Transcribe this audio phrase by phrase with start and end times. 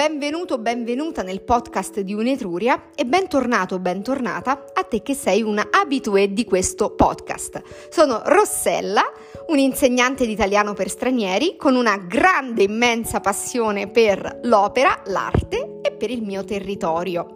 [0.00, 6.32] benvenuto, benvenuta nel podcast di Un'Etruria e bentornato, bentornata a te che sei una abitué
[6.32, 7.62] di questo podcast.
[7.90, 9.02] Sono Rossella,
[9.48, 16.10] un'insegnante di italiano per stranieri con una grande, immensa passione per l'opera, l'arte e per
[16.10, 17.34] il mio territorio.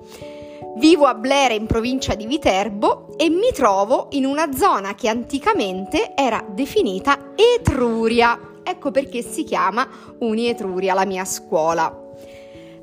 [0.79, 6.15] Vivo a Blera in provincia di Viterbo e mi trovo in una zona che anticamente
[6.17, 8.53] era definita Etruria.
[8.63, 9.87] Ecco perché si chiama
[10.21, 12.04] Unietruria, la mia scuola.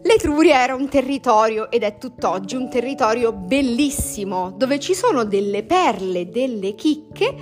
[0.03, 6.29] L'Etruria era un territorio ed è tutt'oggi un territorio bellissimo dove ci sono delle perle,
[6.29, 7.35] delle chicche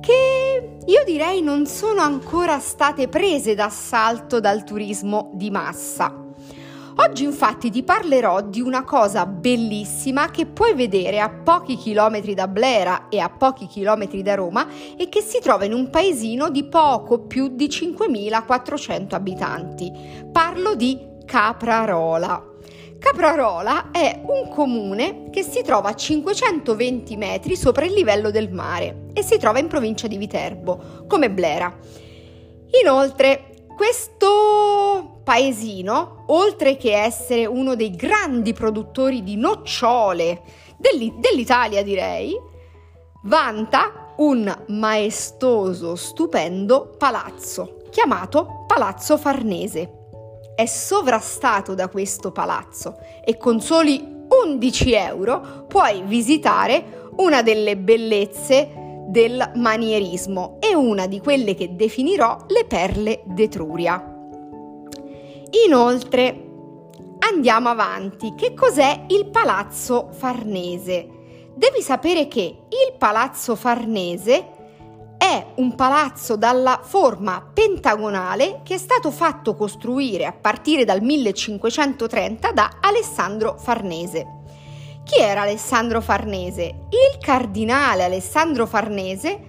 [0.00, 6.24] che io direi non sono ancora state prese d'assalto dal turismo di massa.
[7.00, 12.48] Oggi infatti ti parlerò di una cosa bellissima che puoi vedere a pochi chilometri da
[12.48, 14.66] Blera e a pochi chilometri da Roma
[14.96, 19.92] e che si trova in un paesino di poco più di 5.400 abitanti.
[20.32, 22.42] Parlo di Caprarola.
[22.98, 29.08] Caprarola è un comune che si trova a 520 metri sopra il livello del mare
[29.12, 31.76] e si trova in provincia di Viterbo, come Blera.
[32.82, 40.40] Inoltre, questo paesino, oltre che essere uno dei grandi produttori di nocciole
[40.78, 42.34] dell'Italia, direi,
[43.24, 49.97] vanta un maestoso, stupendo palazzo chiamato Palazzo Farnese.
[50.58, 58.68] È sovrastato da questo palazzo e con soli 11 euro puoi visitare una delle bellezze
[59.06, 64.02] del manierismo e una di quelle che definirò le perle d'Etruria.
[65.64, 66.46] Inoltre,
[67.20, 68.34] andiamo avanti.
[68.36, 71.08] Che cos'è il Palazzo Farnese?
[71.54, 74.57] Devi sapere che il Palazzo Farnese
[75.28, 82.52] è un palazzo dalla forma pentagonale che è stato fatto costruire a partire dal 1530
[82.52, 84.26] da Alessandro Farnese.
[85.04, 86.86] Chi era Alessandro Farnese?
[86.88, 89.40] Il cardinale Alessandro Farnese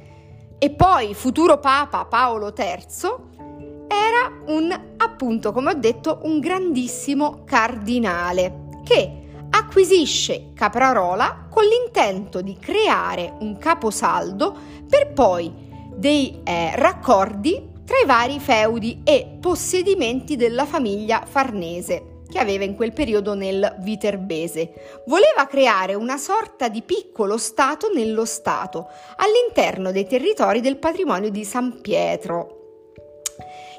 [0.59, 8.67] e poi futuro papa Paolo III era un, appunto, come ho detto, un grandissimo cardinale
[8.83, 14.55] che acquisisce Caprarola con l'intento di creare un caposaldo
[14.89, 15.67] per poi
[15.99, 22.75] dei eh, raccordi tra i vari feudi e possedimenti della famiglia Farnese che aveva in
[22.75, 25.01] quel periodo nel Viterbese.
[25.07, 28.87] Voleva creare una sorta di piccolo Stato nello Stato
[29.17, 32.59] all'interno dei territori del patrimonio di San Pietro,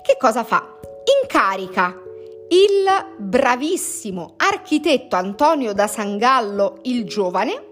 [0.02, 0.78] che cosa fa?
[1.22, 1.96] Incarica
[2.48, 7.69] il bravissimo architetto Antonio da Sangallo il giovane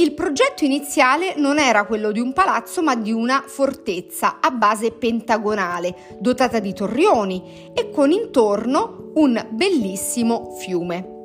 [0.00, 4.92] il progetto iniziale non era quello di un palazzo ma di una fortezza a base
[4.92, 11.18] pentagonale dotata di torrioni e con intorno un bellissimo fiume.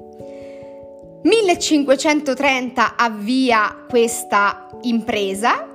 [1.23, 5.69] 1530 avvia questa impresa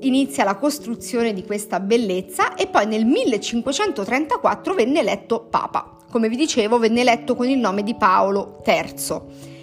[0.00, 5.98] inizia la costruzione di questa bellezza e poi nel 1534 venne eletto papa.
[6.10, 9.53] Come vi dicevo, venne eletto con il nome di Paolo III.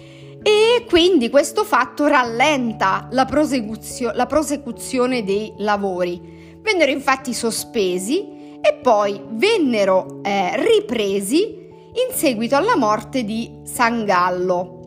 [0.42, 6.58] E quindi questo fatto rallenta la, prosecuzio- la prosecuzione dei lavori.
[6.60, 11.68] Vennero infatti sospesi e poi vennero eh, ripresi
[12.08, 14.81] in seguito alla morte di San Gallo.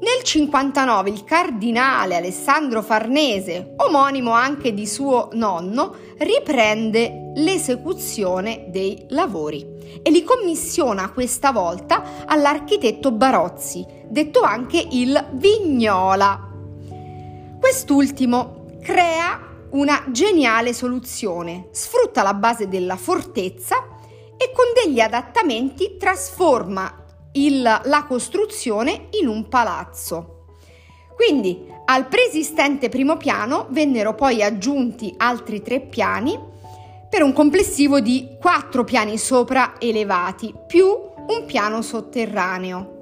[0.00, 10.00] Nel 59 il cardinale Alessandro Farnese, omonimo anche di suo nonno, riprende l'esecuzione dei lavori
[10.00, 16.48] e li commissiona questa volta all'architetto Barozzi, detto anche il Vignola.
[17.58, 23.76] Quest'ultimo crea una geniale soluzione, sfrutta la base della fortezza
[24.36, 27.04] e con degli adattamenti trasforma
[27.44, 30.44] il, la costruzione in un palazzo.
[31.14, 36.38] Quindi al preesistente primo piano vennero poi aggiunti altri tre piani
[37.08, 42.96] per un complessivo di quattro piani sopra elevati più un piano sotterraneo.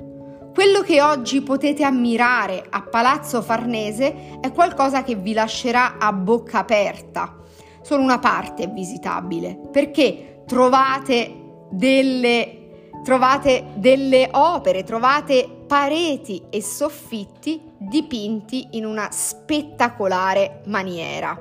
[0.54, 6.60] Quello che oggi potete ammirare a Palazzo Farnese è qualcosa che vi lascerà a bocca
[6.60, 7.36] aperta.
[7.82, 12.65] Solo una parte è visitabile perché trovate delle
[13.06, 21.40] trovate delle opere, trovate pareti e soffitti dipinti in una spettacolare maniera.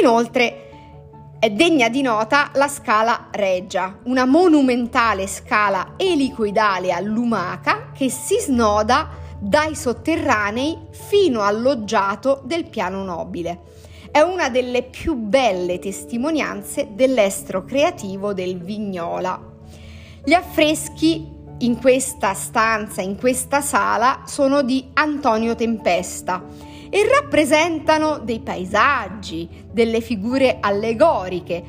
[0.00, 8.10] Inoltre è degna di nota la scala Reggia, una monumentale scala elicoidale a lumaca che
[8.10, 9.08] si snoda
[9.38, 13.60] dai sotterranei fino al loggiato del piano nobile.
[14.10, 19.54] È una delle più belle testimonianze dell'estro creativo del Vignola
[20.28, 21.26] gli affreschi
[21.60, 26.44] in questa stanza, in questa sala, sono di Antonio Tempesta
[26.90, 31.64] e rappresentano dei paesaggi, delle figure allegoriche,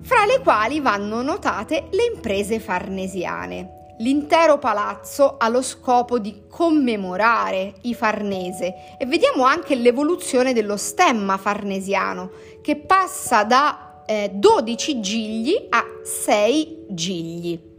[0.00, 3.94] fra le quali vanno notate le imprese farnesiane.
[3.98, 11.36] L'intero palazzo ha lo scopo di commemorare i Farnese e vediamo anche l'evoluzione dello stemma
[11.36, 12.32] farnesiano
[12.62, 17.70] che passa da eh, 12 gigli a 6 gigli.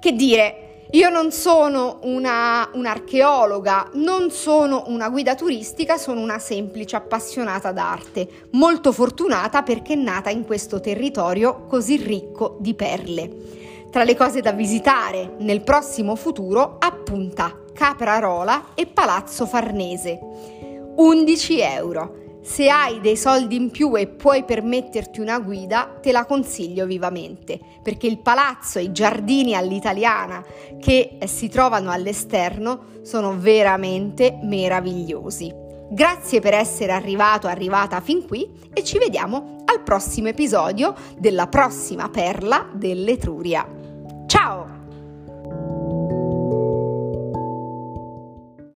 [0.00, 6.96] Che dire, io non sono una, un'archeologa, non sono una guida turistica, sono una semplice
[6.96, 13.30] appassionata d'arte, molto fortunata perché nata in questo territorio così ricco di perle.
[13.90, 20.18] Tra le cose da visitare nel prossimo futuro appunta Caprarola e Palazzo Farnese.
[20.96, 22.14] 11 euro.
[22.42, 27.60] Se hai dei soldi in più e puoi permetterti una guida, te la consiglio vivamente,
[27.82, 30.42] perché il palazzo e i giardini all'italiana
[30.78, 35.52] che si trovano all'esterno sono veramente meravigliosi.
[35.90, 42.08] Grazie per essere arrivato, arrivata fin qui e ci vediamo al prossimo episodio della prossima
[42.08, 43.66] perla dell'Etruria.
[44.26, 44.59] Ciao!